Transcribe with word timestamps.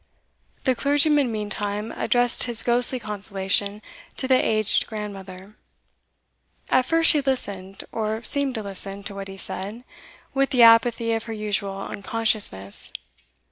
The 0.63 0.73
clergyman, 0.73 1.31
meantime, 1.31 1.91
addressed 1.91 2.45
his 2.45 2.63
ghostly 2.63 2.97
consolation 2.99 3.83
to 4.17 4.27
the 4.27 4.33
aged 4.33 4.87
grandmother. 4.87 5.55
At 6.71 6.87
first 6.87 7.11
she 7.11 7.21
listened, 7.21 7.83
or 7.91 8.23
seemed 8.23 8.55
to 8.55 8.63
listen, 8.63 9.03
to 9.03 9.13
what 9.13 9.27
he 9.27 9.37
said, 9.37 9.83
with 10.33 10.49
the 10.49 10.63
apathy 10.63 11.13
of 11.13 11.25
her 11.25 11.33
usual 11.33 11.81
unconsciousness. 11.83 12.91